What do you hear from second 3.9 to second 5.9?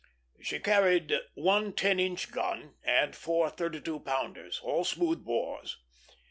pounders, all smooth bores.